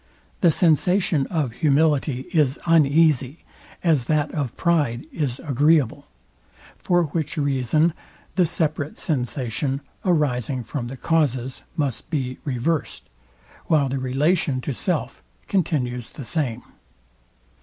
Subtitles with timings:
[0.39, 3.45] The sensation of humility is uneasy,
[3.83, 6.07] as that of pride is agreeable;
[6.79, 7.93] for which reason
[8.33, 13.11] the separate sensation, arising from the causes, must be reversed,
[13.67, 16.63] while the relation to self continues the same.